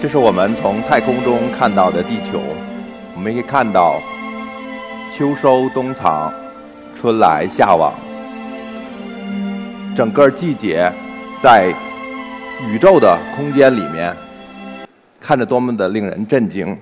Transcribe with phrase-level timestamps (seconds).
[0.00, 2.40] 这是我们从太空中看到的地球，
[3.14, 4.00] 我们可以看到
[5.12, 6.32] 秋收冬藏，
[6.98, 7.92] 春来夏往，
[9.94, 10.90] 整个季节
[11.42, 11.70] 在
[12.66, 14.16] 宇宙的空间里面，
[15.20, 16.74] 看着多么的令人震惊。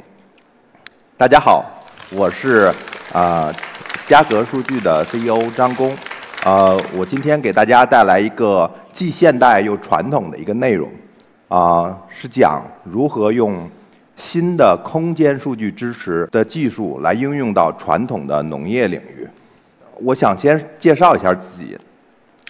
[1.17, 1.65] 大家好，
[2.13, 2.73] 我是
[3.13, 3.51] 啊
[4.07, 5.93] 嘉格数据的 CEO 张工，
[6.45, 10.89] 呃，我今天给大家带来一个既现代又传统的一个内容。
[11.49, 13.69] 啊，是讲如何用
[14.17, 19.27] 新的空间数据支持的技术来应用到传统的农业领域。
[20.01, 21.77] 我想先介绍一下自己。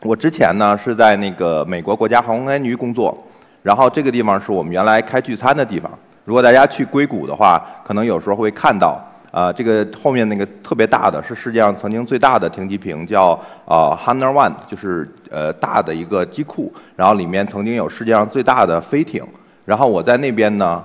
[0.02, 3.16] 我之前呢是在那个美国国家航空安全局工作，
[3.62, 5.90] 然后这个地方是我们原来开聚餐的地方。
[6.24, 9.00] 如果大家去硅谷的话，可能有时候会看到。
[9.30, 19.22] 啊，这个后面那个特别大的是世界上曾经最大的停机坪，叫啊 Hangar One，就是呃大的一个机库，然后里面曾经有世界上最大的飞艇，
[19.66, 20.82] 然后我在那边呢，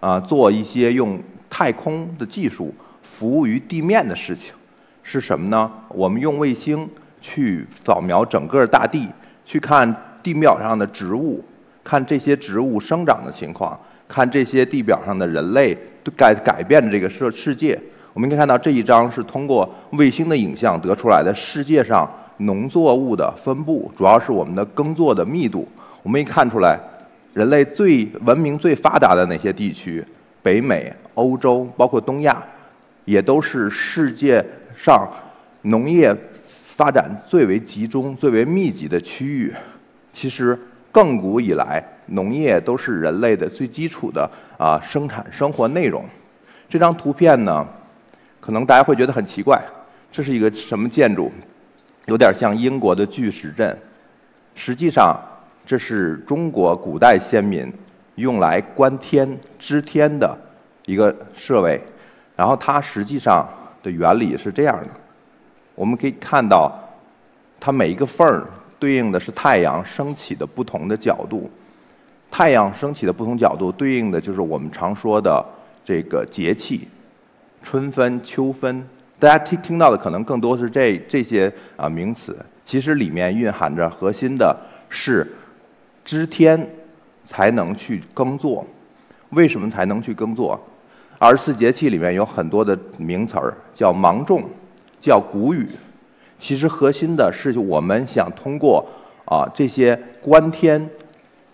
[0.00, 4.54] 啊做一些用太空的技术服务于地面的事情，
[5.02, 5.70] 是什么呢？
[5.88, 6.88] 我们用卫星
[7.20, 9.10] 去扫描整个大地，
[9.44, 11.44] 去看地表上的植物，
[11.84, 15.76] 看这些植物生长的情况，看这些地表上的人类。
[16.12, 17.78] 改改变这个世世界，
[18.12, 25.68] 我们可以看到这一张是通过卫星的影像得出来的世界上农作物的分布，主要是我们的耕作的密度。
[26.02, 26.78] 我们可以看出来，
[27.32, 30.04] 人类最文明最发达的那些地区，
[30.42, 32.42] 北美、欧洲，包括东亚，
[33.04, 34.44] 也都是世界
[34.76, 35.08] 上
[35.62, 39.52] 农业发展最为集中、最为密集的区域。
[40.12, 40.58] 其实，
[40.92, 44.28] 亘古以来，农业都是人类的最基础的。
[44.56, 46.04] 啊，生产生活内容，
[46.68, 47.66] 这张图片呢，
[48.40, 49.60] 可能大家会觉得很奇怪，
[50.12, 51.30] 这是一个什么建筑？
[52.06, 53.76] 有点像英国的巨石阵。
[54.54, 55.20] 实际上，
[55.66, 57.70] 这是中国古代先民
[58.14, 60.38] 用来观天、知天的
[60.86, 61.82] 一个设备。
[62.36, 63.48] 然后它实际上
[63.82, 64.90] 的原理是这样的：
[65.74, 66.72] 我们可以看到，
[67.58, 68.46] 它每一个缝儿
[68.78, 71.50] 对应的是太阳升起的不同的角度。
[72.36, 75.46] 太阳升起的不同角度，对应的就是我们常说的
[75.84, 76.88] 这个节气，
[77.62, 78.84] 春分、秋分。
[79.20, 84.56] 大家听听到的可能更多是这这些啊名词，其实里面蕴含着核心的
[84.88, 85.24] 是
[86.04, 86.68] 知天
[87.24, 88.66] 才能去耕作。
[89.30, 90.60] 为什么才能去耕作？
[91.20, 94.42] 二十四节气里面有很多的名词儿，叫芒种，
[95.00, 95.68] 叫谷雨。
[96.40, 98.84] 其实核心的是我们想通过
[99.24, 100.90] 啊这些观天。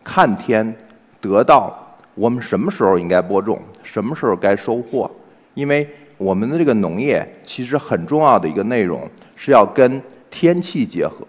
[0.03, 0.75] 看天，
[1.21, 1.73] 得到
[2.15, 5.11] 我们什么时候应该播种，什么时候该收获？
[5.55, 10.01] 因为我们的这个农业其实很重要的一个内容是要跟
[10.31, 11.27] 天气结合，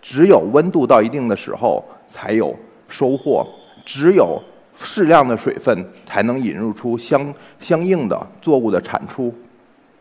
[0.00, 2.54] 只有温度到一定的时候才有
[2.88, 3.46] 收获，
[3.84, 4.40] 只有
[4.80, 9.34] 适量的水分才能引入出相相应的作物的产出。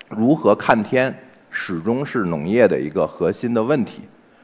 [0.09, 1.13] 如何看天，
[1.49, 4.03] 始终是农业的一个核心的问题。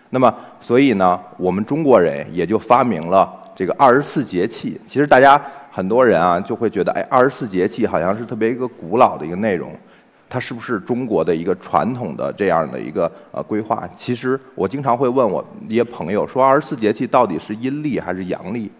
[0.10, 3.32] 那么，所以呢，我们中国人也就发明了。
[3.56, 5.42] 这个二十四节气，其实大家
[5.72, 9.72] 很多人啊就会觉得，哎，二十四节气好像是特别一个古老的一个内容，
[10.30, 13.88] 它是不是中国的一个传统的这样的一个呃规划？
[13.96, 18.72] 其实我经常会问我一些朋友说，二十四节气到底是阴历还是阳历？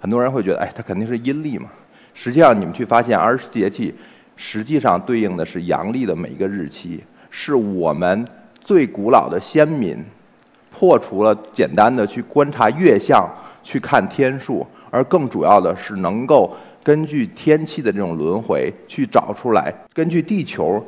[0.00, 1.68] 很多人会觉得，哎，它肯定是阴历嘛。
[2.14, 3.94] 实际上，你们去发现，二十四节气
[4.36, 8.26] 实际上对应的是阳历的每一个日期，是我们
[8.60, 9.98] 最古老的先民
[10.70, 13.28] 破除了简单的去观察月相。
[13.66, 20.80] 去看天数，而更主要的是能够根据天气的这种轮回去找出来，根据地球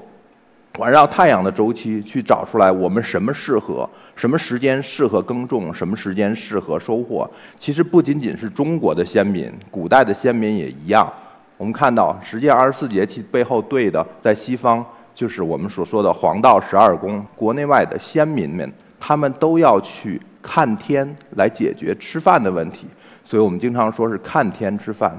[0.78, 7.28] 环绕太阳的周期去找出来我们什么适合，什么时间适合耕种，什么时间适合收获。
[7.58, 11.12] 其实不仅仅是中国的先民，古代的先民也一样。
[11.56, 20.22] 我们看到，实际上二十四节气背后对的，在西方就是我们所说的黄道十二宫，国内外的先民们，他们都要去。
[20.43, 22.87] 看天来解决吃饭的问题，
[23.25, 25.17] 所以我们经常说是看天吃饭。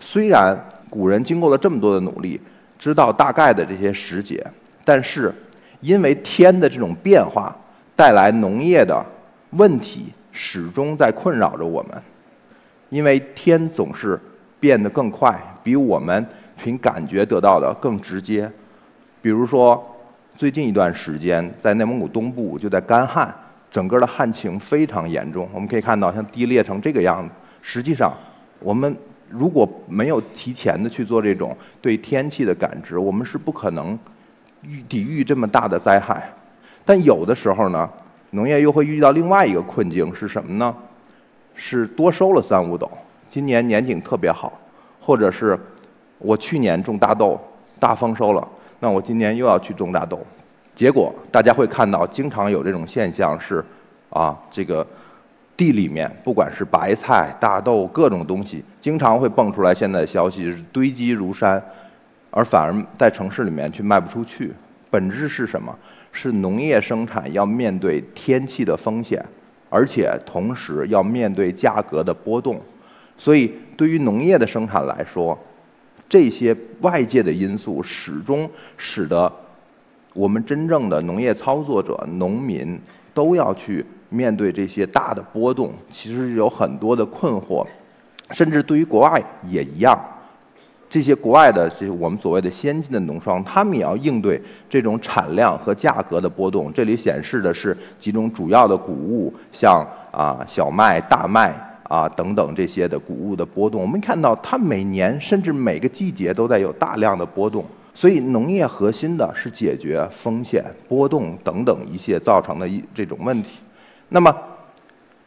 [0.00, 0.58] 虽然
[0.88, 2.40] 古人经过了这么多的努力，
[2.78, 4.44] 知道大概的这些时节，
[4.84, 5.34] 但是
[5.80, 7.56] 因为天的这种变化
[7.96, 9.04] 带来农业的
[9.50, 12.02] 问题，始终在困扰着我们。
[12.90, 14.18] 因为天总是
[14.58, 16.26] 变得更快，比我们
[16.56, 18.50] 凭感觉得到的更直接。
[19.20, 19.84] 比如说，
[20.34, 23.34] 最近一段时间在内蒙古东部就在干旱。
[23.70, 27.30] 整个的旱情非常严重，我们可以看到像低裂成这个样子。
[27.60, 28.14] 实际上，
[28.60, 28.96] 我们
[29.28, 33.98] 如果没有提前的去做这种对天气的感知，我们是不可能
[34.88, 36.28] 抵御这么大的灾害。
[36.84, 37.88] 但有的时候呢，
[38.30, 40.74] 农业又会遇到另外一个困境是什么呢？
[41.54, 42.90] 是多收了三五斗，
[43.28, 44.58] 今年年景特别好，
[45.00, 45.58] 或者是
[46.18, 47.38] 我去年种大豆
[47.78, 48.48] 大丰收了，
[48.80, 50.24] 那我今年又要去种大豆。
[50.78, 53.64] 结果大家会看到，经常有这种现象是，
[54.10, 54.86] 啊，这个
[55.56, 61.60] 地里面不管是白菜、大豆各种东西，经常会蹦出来现在的消息是堆积如山，
[62.30, 64.52] 而反而在城市里面却卖不出去。
[64.88, 65.76] 本质是什么？
[66.12, 69.20] 是农业生产要面对天气的风险，
[69.68, 72.60] 而且同时要面对价格的波动。
[73.16, 75.36] 所以，对于农业的生产来说，
[76.08, 79.30] 这些外界的因素始终使得
[80.14, 82.78] 我们真正的农业操作者、农民
[83.12, 87.66] 都要去面对这些大的波动，其实有很多的困惑，
[88.30, 89.98] 甚至对于国外也一样。
[90.90, 96.72] 这些国外的这些我们所谓的先进的农庄，他们也要应对这种产量和价格的波动。
[96.72, 101.64] 这里显示的是几种主要的谷物，像啊小麦、大麦。
[101.88, 107.64] 啊，等等这些的谷物的波动，我们看到它每年甚至每个季节都在有大量的波动。
[107.94, 113.58] 所以农业核心的是解决风险、波动等等一些造成的一这种问题。
[114.08, 114.34] 那么，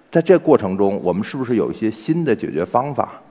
[0.09, 3.21] 在这过程中，我们是不是有一些新的解决方法？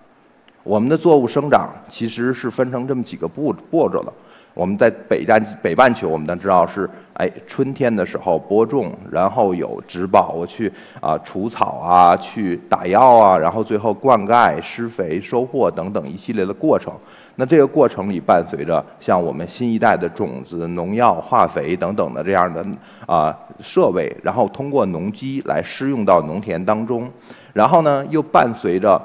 [0.62, 4.12] 我们的作物生长其实是分成这么几个步步骤的。
[4.60, 10.70] 我们在北半北半球，我们都知道是，哎，春天的时候播种，然后有植保，去
[11.00, 16.92] 啊除草啊，去打药啊，然后最后灌溉、施肥、收获等等一系列的过程。
[17.36, 22.62] 那这个过程里伴随着像我们新一代的种子、农药、化肥等等的这样的
[23.06, 27.10] 啊设备，然后通过农机来施用到农田当中，
[27.54, 29.00] 然后呢又伴随着。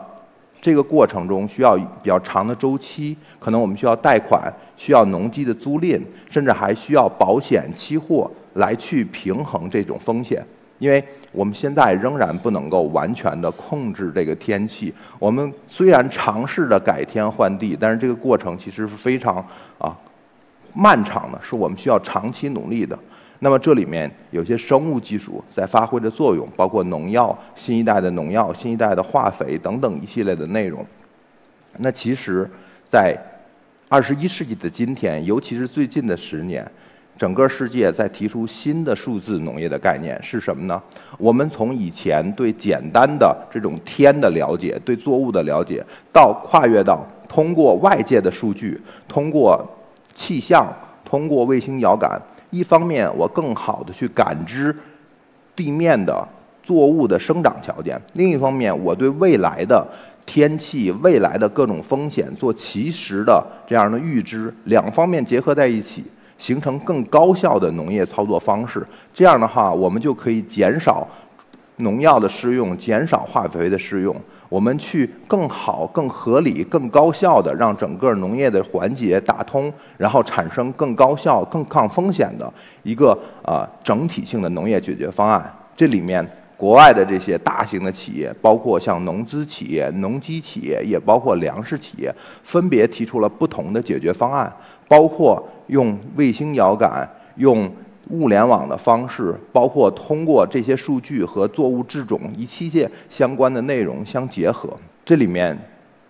[0.65, 10.43] 这个过程中需要比较长的周期，可能我们需要贷款，需要农机的租赁，甚至还需要保险、期货来去平衡这种风险。
[10.79, 14.91] 因为我们现在仍然不能够完全的控制这个天气。
[15.19, 19.35] 我们虽然尝试着改天换地，但是这个过程其实是非常
[19.77, 19.95] 啊
[20.73, 22.97] 漫长的，是我们需要长期努力的。
[23.45, 30.83] 那么这里面有些生物技术在发挥着作用，包括农药、新一代的农药、新一代的化肥等等一系列的内容。
[31.77, 32.49] 那其实，
[32.89, 33.15] 在
[33.87, 36.67] 二十一世纪的今天，尤其是最近的十年，
[37.19, 40.81] 整个世界在提出新的数字农业的概念是什么呢？
[41.19, 49.63] 我们从以前对简单的这种天的了解、对作物的了解，到跨越到通过外界的数据、通过
[50.15, 50.67] 气象、
[51.03, 52.19] 通过卫星遥感。
[52.49, 54.75] 一方面，我更好的去感知
[55.55, 56.27] 地面的
[56.63, 59.85] 作物的生长条件；另一方面，我对未来的
[60.25, 64.53] 天气、未来的各种风险做及时的这样的预知。
[64.65, 66.03] 两方面结合在一起，
[66.37, 68.85] 形成更高效的农业操作方式。
[69.13, 71.07] 这样的话，我们就可以减少
[71.77, 74.15] 农药的施用，减少化肥的施用。
[74.47, 82.51] 我们去更好、更合理、更高效的让整个农业的环节打通，然后产生更高效、更抗风险的
[82.83, 85.53] 一个啊整体性的农业解决方案。
[85.75, 92.13] 这里面国外的这些大型的企业，包括像农资企业、农机企业，也包括粮食企业，
[92.43, 94.51] 分别提出了不同的解决方案，
[94.87, 97.69] 包括用卫星遥感、用。
[98.09, 104.69] 物联网的方式，包括通过这些数据和作物制种一器械相关的内容相结合。
[105.03, 105.57] 这里面，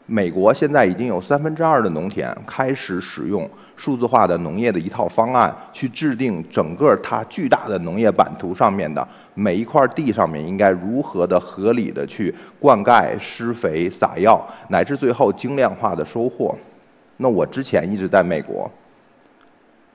[0.05, 16.55] 美国现在已经有三分之二的农田开始使用数字化的农业的一套方案，去制定整个它巨大的农业版图上面的每一块地上面应该如何的合理的去灌溉、施肥、撒药，乃至最后精量化的收获。
[17.17, 18.69] 那我之前一直在美国。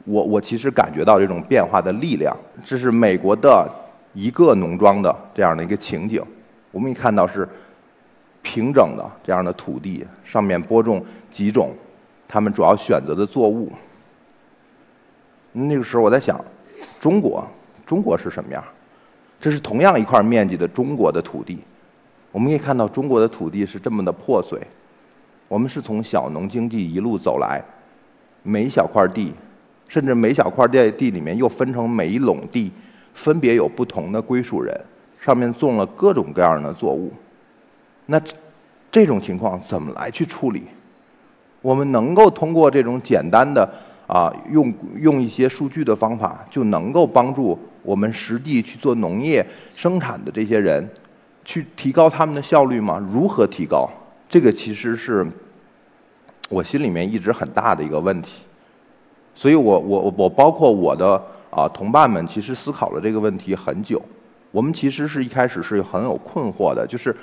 [0.04, 3.68] 我我其实感觉到这种变化的力量，这是美国的
[4.14, 6.22] 一个农庄的这样的一个情景。
[6.72, 7.48] 我们可以看到是
[8.42, 11.74] 平整的这样的土地，上面播种几种
[12.26, 13.70] 他们主要选择的作物。
[15.52, 16.42] 那个时候我在想，
[16.98, 17.46] 中国
[17.84, 18.64] 中国是什么样？
[19.40, 21.58] 这是同样一块面积的中国的土地，
[22.30, 24.60] 我们可以看到中国的土地是这么的破碎。
[25.48, 27.62] 我们是从小农经济一路走来，
[28.42, 29.34] 每一小块地。
[29.90, 32.70] 甚至每小块地地里面又分成每一垄地，
[33.12, 34.80] 分别有不同的归属人，
[35.20, 37.12] 上面种了各种各样的作物。
[38.06, 38.22] 那
[38.92, 40.62] 这种情况怎么来去处理？
[41.60, 43.68] 我们能够通过这种简单的
[44.06, 49.44] 啊，用用一些数据的方法，就能够帮助我们实际去做农业
[49.74, 50.88] 生产的这些人，
[51.44, 53.04] 去提高他们的效率吗？
[53.12, 53.90] 如何提高？
[54.28, 55.26] 这个其实是
[56.48, 58.44] 我心里面一直很大的一个问题。
[59.34, 64.00] 所以我我我包括我的啊同伴们，其实思考了这个问题很久。
[64.50, 67.14] 我们其实是一开始是很有困惑的，就是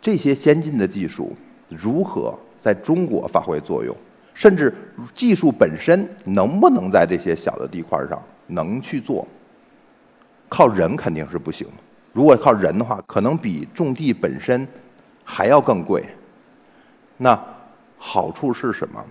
[0.00, 1.36] 这些先进的技术
[1.68, 3.94] 如何在中国发挥作用，
[4.34, 4.72] 甚至
[5.12, 9.26] 技术本身能不能在这些小的地块上能去做？
[10.48, 11.66] 靠人肯定是不行。
[12.12, 14.66] 如果靠人的话，可能比种地本身
[15.24, 16.04] 还要更贵。
[17.16, 17.38] 那
[17.98, 19.04] 好处是什么？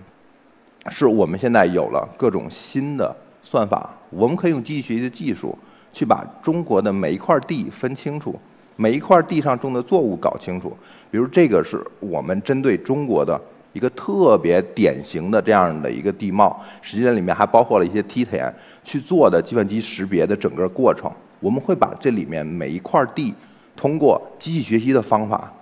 [0.90, 5.56] 是我们现在有了各种新的算法，我们可以用机器学习的技术
[5.92, 8.38] 去把中国的每一块地分清楚，
[8.76, 10.76] 每一块地上种的作物搞清楚。
[11.10, 13.40] 比如这个是我们针对中国的
[13.72, 18.52] 一个特别典型的这样的一个地貌，实际上里面还包括了一些梯田
[18.84, 21.10] 去做的计算机识别的整个过程。
[21.40, 23.32] 我们会把这里面每一块地
[23.76, 25.52] 通过机器学习的方法，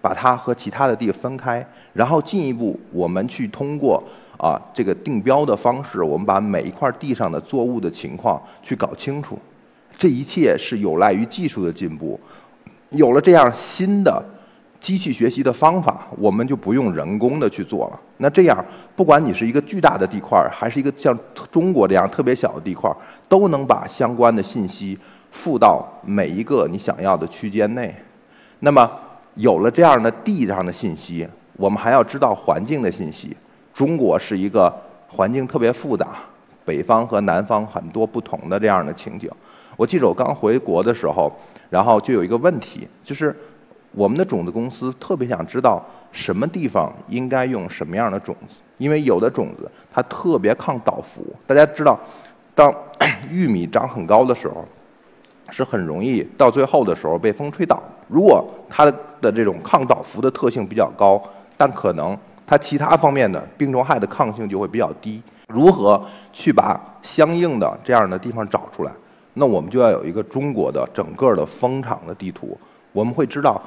[0.00, 4.02] 把它和其他的地分开，然后进一步我们去通过
[4.38, 9.38] 啊这个定标的方式，我们把每一块地上的作物的情况去搞清楚。
[9.98, 12.20] 这一切是有赖于技术的进步，
[12.90, 14.22] 有了这样新的。
[14.78, 18.00] 机器学习的方法，我们就不用人工的去做了。
[18.18, 18.64] 那这样，
[18.94, 21.18] 不管你是一个巨大的地块，还是一个像
[21.50, 22.94] 中国这样特别小的地块，
[23.26, 24.96] 都能把相关的信息
[25.32, 27.92] 附到每一个你想要的区间内。
[28.60, 28.88] 那么，
[29.34, 31.26] 有了这样的地上的信息，
[31.56, 33.34] 我们还要知道环境的信息。
[33.76, 34.72] 中国是一个
[35.06, 36.16] 环境特别复杂，
[36.64, 39.30] 北方和南方很多不同的这样的情景。
[39.76, 41.30] 我记得我刚回国的时候，
[41.68, 43.36] 然后就有一个问题，就是。
[43.92, 51.24] 我们的种子公司特别想知道什么地方应该用什么样的种子，因为有的种子它特别抗倒伏。
[51.46, 51.98] 大家知道，
[52.54, 52.70] 当
[53.30, 54.62] 玉米长很高的时候，
[55.48, 57.82] 是很容易到最后的时候被风吹倒。
[58.06, 58.84] 如果它
[59.22, 61.22] 的这种抗倒伏的特性比较高，
[61.56, 62.14] 但可能
[62.46, 65.22] 它其他方面的病虫害的抗性就会比较低。
[65.48, 68.92] 如何去把相应的这样的地方找出来？
[69.34, 72.58] 那我们就要有一个中国的整个的风场的地图，
[72.92, 73.60] 我们会知道。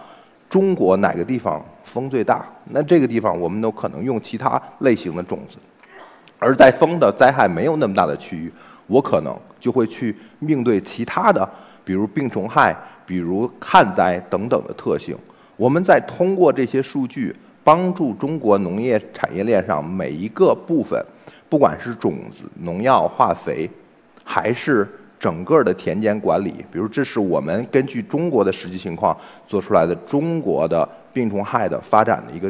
[0.49, 2.43] 中国哪个地方风最大？
[2.71, 5.57] 那这个地方我们都可能用其他类型的种子，
[6.39, 8.51] 而在风的灾害没有那么大的区域，
[8.87, 11.47] 我可能就会去应对其他的，
[11.85, 15.15] 比如病虫害、比如旱灾等等的特性。
[15.55, 21.03] 我们在通过这些数据，帮助中国农业产业链上每一个部分，
[21.47, 23.69] 不管是种子、农药、化肥，
[24.23, 24.87] 还是。
[25.19, 29.13] 整个的田间管理，比如这是我们根据中国的实际情况
[29.45, 32.49] 做出来的中国的病虫害的发展的一个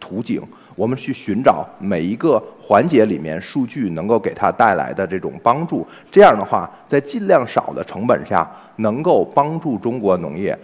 [0.00, 0.42] 图景。
[0.74, 5.86] 我们去寻找每一个环节里面数据能够给它带来的这种帮助。
[6.10, 10.58] 这样的话，在尽量少的成本下，能够帮助中国农业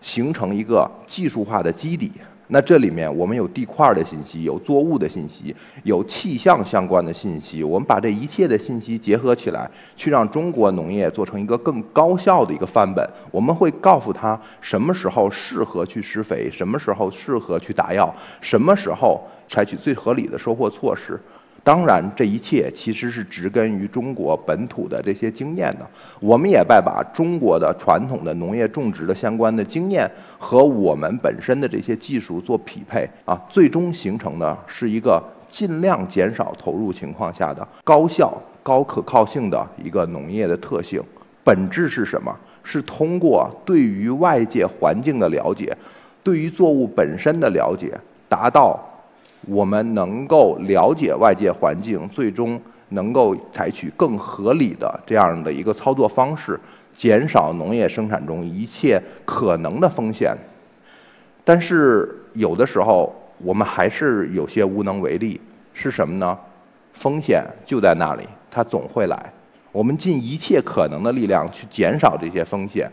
[0.00, 2.10] 形成一个技术化的基底。
[2.52, 5.54] 那这里面我们有地块的信息，有作物的信息，
[5.84, 7.62] 有气象相关的信息。
[7.62, 13.08] 我们把这一切的信息结合起来，去让中国农业做成一个更高效的一个范本。
[13.30, 21.18] 我们会告诉他什么时候适合去施肥，什么时候适合去打药，什么时候采取最合理的收获措施。
[21.62, 25.86] 当然，这一切其实是植根于中国本土的这些经验的。
[26.18, 41.02] 我们也在把中国的传统的农业种植的相关的经验和我们本身的这些技术做匹配啊，最终形成的是一个尽量减少投入情况下的高效、高可靠性的一个农业的特性。
[41.44, 42.34] 本质是什么？
[42.64, 45.76] 是通过对于外界环境的了解，
[46.22, 47.92] 对于作物本身的了解，
[48.28, 48.80] 达到。
[49.46, 56.58] 我们能够了解外界环境，最终能够采取更合理的这样的一个操作方式，
[56.94, 60.36] 减少农业生产中一切可能的风险。
[61.44, 65.40] 但是有的时候我们还是有些无能为力，
[65.72, 66.38] 是什么呢？
[66.92, 69.32] 风险就在那里，它总会来。
[69.72, 72.90] 我们尽一切可能的力量去减少这些风险。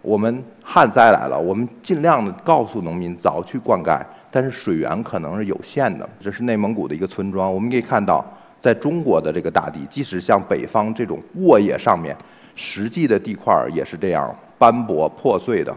[0.00, 4.00] 我们旱灾来了，我们尽量的告诉农民早去灌溉，
[4.32, 6.08] 但是水源可能是有限的。
[6.18, 8.24] 这是内蒙古的一个村庄，我们可以看到，
[8.60, 12.16] 在中国的这个大地，即使像北方这种沃野上面，
[12.56, 15.72] 实际的地块也是这样斑驳破碎的。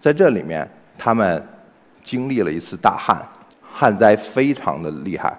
[0.00, 0.68] 在这里面，
[0.98, 1.40] 他们
[2.02, 3.24] 经历了一次大旱，
[3.72, 5.32] 旱灾非常的厉害，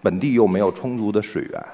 [0.00, 1.64] 本地又没有充足的水源，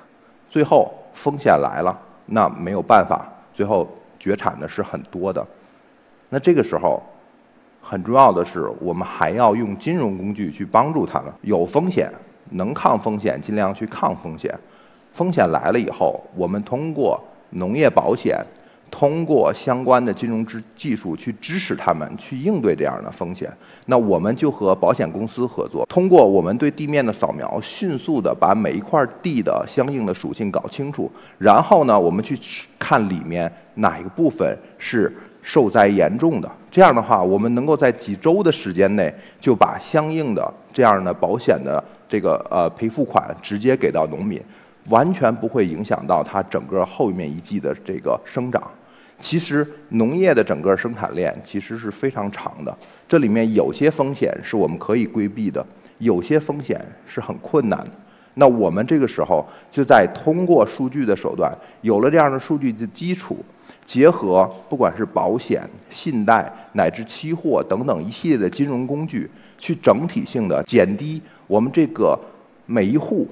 [0.49, 3.87] 最后风险来了，那没有办法，最后
[4.19, 5.47] 绝产的是很多的。
[6.31, 7.03] 那这个时候，
[7.89, 11.33] 很重要的是，我们还要用金融工具去帮助他们。
[11.43, 12.11] 有风险，
[12.51, 14.53] 能抗风险，尽量去抗风险。
[15.13, 18.45] 风险来了以后，我们通过农业保险，
[18.91, 23.49] 通过相关的金融支技术去支持他们去应对这样的风险。
[23.87, 31.09] 那我们就和保险公司合作，通过我们对地面的扫描，迅速的把每一块地的相应的属性搞清楚。
[31.39, 32.37] 然后呢，我们去
[32.81, 35.17] 看里面哪一个部分是。
[35.49, 36.51] 受灾严重的。
[36.77, 44.39] 这样的话，我们能够在几周的时间内就把相应的这样的保险的这个呃赔付款直接给到农民，
[44.91, 48.63] 完全不会影响到它整个后面一季的这个生长。
[49.19, 52.77] 其实农业的整个生产链其实是非常长的，
[53.09, 55.65] 这里面有些风险是我们可以规避的，
[55.97, 57.91] 有些风险是很困难的。
[58.35, 63.43] 那我们这个时候就在通过数据的手段，有了这样的数据的基础，
[63.87, 72.19] 结合不管是保险、信贷乃至期货等等一系列的金融工具，去整体性的减低我们这个
[72.67, 73.27] 每一户、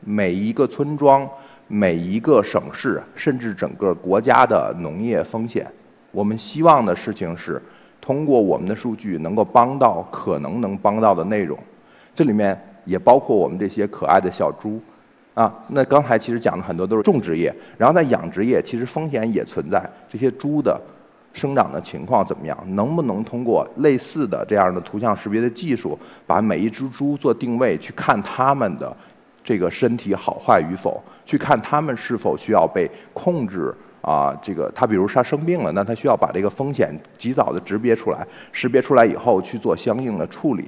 [0.00, 1.28] 每一个村庄。
[1.68, 5.66] 每一个省市，甚至整个国家的农业风险，
[6.12, 7.60] 我们希望的事情是，
[8.00, 11.58] 通过我们的数据能够帮到可能能帮到的内容。
[12.14, 14.80] 这里面也包括我们这些可爱的小猪，
[15.36, 19.86] 啊，那刚才其实讲的很多都是种植业，然后在养殖业，其实风险也存在。
[20.08, 20.80] 这些猪的
[21.34, 22.56] 生长的情况怎么样？
[22.68, 28.96] 能不能通过类似的这样的图像识别的技术，把每一只猪做定位，去看它们的？
[29.44, 34.34] 这个身体好坏与否，去看它们是否需要被控制啊？
[34.42, 40.64] 这个它比如它生病了，那它需要把这个风险及早的识别出来，识别出来以后去做相应的处理。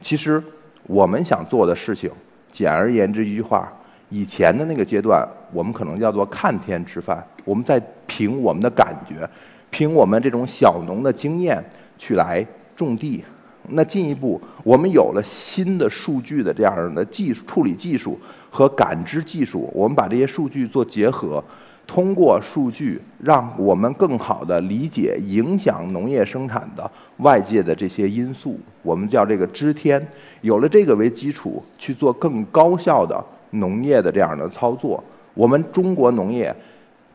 [0.00, 0.42] 其实
[0.84, 2.10] 我们想做的事情，
[2.50, 3.70] 简而言之一句话，
[4.12, 9.26] 以前的那个阶段，我们可能叫做看天吃饭，我们在凭我们的感觉，
[9.70, 11.64] 凭我们这种小农的经验
[11.96, 12.46] 去来
[12.76, 13.24] 种地。
[13.68, 18.20] 那进一步，我们有了新的数据的这样的技术处理技术
[18.50, 21.42] 和感知技术，我们把这些数据做结合，
[21.86, 30.06] 通过数据让我们更好的理解影响农业生产的外界的这些因素，我们叫这个知天。
[30.42, 35.02] 有了这个为基础，去做更高效的农业的这样的操作。
[35.34, 36.54] 我们中国农业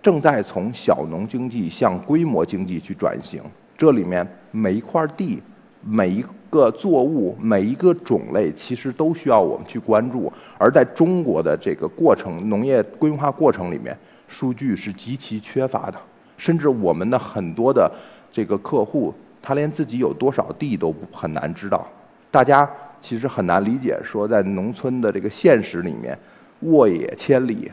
[0.02, 3.42] 正在从小农经济向规模经济去转型，
[3.78, 5.42] 这里面每一块地，
[5.82, 6.26] 每一。
[6.50, 13.96] 个作物每一个种类其实都需要我们去关注，而在中国的这个过程农业规划过程里面，
[14.30, 16.00] 数据是极其缺乏的，
[16.38, 17.92] 甚至我们的很多的
[18.32, 21.86] 这个客户，他连自己有多少地都很难知道。
[22.32, 22.68] 大家
[23.02, 26.18] 其实很难理解，说在农村的这个现实里面，
[26.62, 27.72] 沃野千里，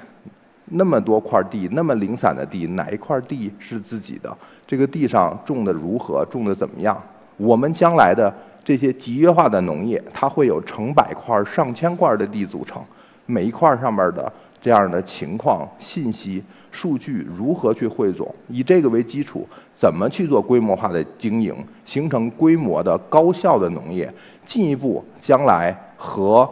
[0.66, 4.36] 那么多块地，那么零散的地，哪一块地是自己的？
[4.66, 6.24] 这个地上种的如何？
[6.30, 7.00] 种的怎么样？
[7.36, 8.32] 我们将来的。
[8.66, 12.82] 这些集约化的农业，它会有成百块、上千块的地组成，
[13.26, 16.42] 每一块上面的这样的情况、信息、
[16.74, 18.34] 数据如何去汇总？
[18.48, 24.12] 以这个为基础，怎么去做规模化的经营，形成规模的高效的农业？
[24.44, 26.48] 进一步，将来和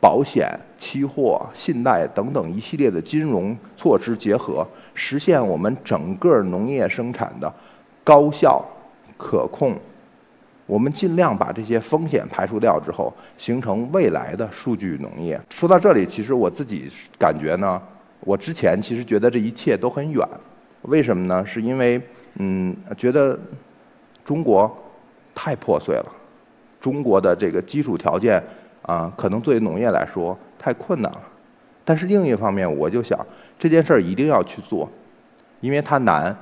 [0.00, 7.52] 保险、期货、信贷等等一系列的金融措施结合，实现我们整个农业生产的
[8.04, 8.64] 高效、
[9.18, 9.76] 可控。
[10.64, 15.40] 我们尽量把这些风险排除掉之后，形成未来的数据农业。
[15.50, 17.80] 说到这里，其实我自己感觉呢，
[18.20, 20.26] 我之前其实觉得这一切都很远，
[20.82, 21.44] 为什么呢？
[21.46, 22.00] 是因为
[22.34, 23.38] 嗯，觉得
[24.24, 24.70] 中国
[25.34, 26.12] 太破碎了，
[26.80, 28.42] 中国的这个基础条件
[28.82, 31.22] 啊，可能作为农业来说太困难了。
[31.84, 33.18] 但是另一方面，我就想
[33.58, 34.88] 这件事儿一定要去做，
[35.60, 36.36] 因为它难，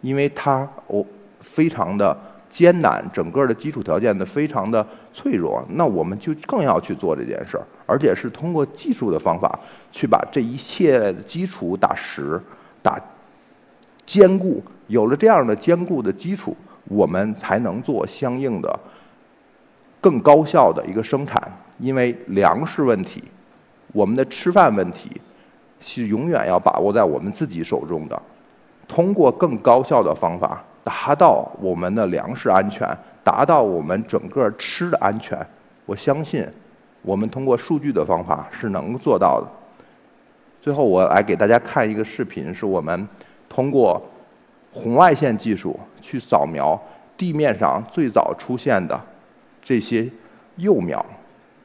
[0.00, 1.06] 因为它我
[1.40, 2.16] 非常的。
[2.50, 9.58] 艰难，整个的基础条件呢非常的脆弱，那我们就更要去做这件事儿，而且是通过技术的方法
[9.90, 12.40] 去把这一切的基础打实、
[12.80, 13.00] 打
[14.06, 14.62] 坚固。
[14.86, 18.78] 有了这样的坚固的基础，我们才能做相应的
[20.00, 21.40] 更高效的一个生产。
[21.78, 23.24] 因为粮食问题，
[23.92, 25.20] 我们的吃饭问题
[25.80, 28.22] 是永远要把握在我们自己手中的。
[28.86, 30.62] 通过更高效的方法。
[30.82, 32.88] 达到我们的粮食安全，
[33.22, 35.38] 达到我们整个吃的安全，
[35.84, 36.44] 我相信，
[37.02, 39.46] 我们通过数据的方法是能做到的。
[40.60, 43.08] 最后，我来给大家看一个视频，是我们
[43.48, 44.02] 通过
[44.72, 46.80] 红外线技术去扫描
[47.16, 49.00] 地面上最早出现的
[49.62, 50.08] 这些
[50.56, 51.04] 幼苗，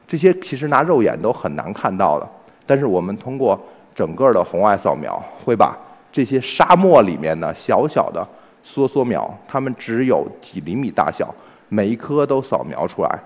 [0.06, 2.28] 这些其实拿肉眼都很难看到的，
[2.64, 3.60] 但是我们通过
[3.94, 5.76] 整个的红外扫描，会把
[6.10, 8.26] 这些沙漠里面的小小的。
[8.64, 11.32] 梭梭苗，它们只有几厘米大小，
[11.68, 13.18] 每一颗都扫描出来，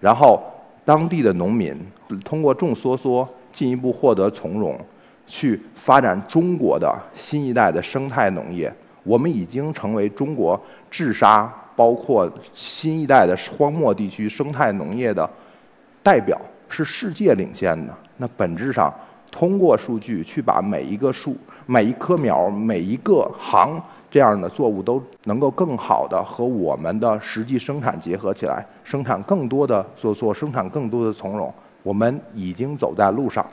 [0.00, 0.42] 然后
[0.88, 1.76] 当地的农民
[2.24, 4.74] 通过种梭梭，进一步获得从容，
[5.26, 8.72] 去发展中国的新一代的生态农业。
[9.02, 10.58] 我们已经成为中国
[10.90, 15.28] 治沙，包括新一代的荒漠地区生态农业的
[16.02, 17.94] 代表，是世界领先的。
[18.16, 18.90] 那本质上，
[19.30, 23.78] 通过数据去把每一个树、每一棵苗、每一个行。
[24.10, 31.52] 这样的作物都能够更好的和我们的实际生产结合起来，生产更多的做做生产更多的从容。
[31.82, 33.46] 我们已经走在路上。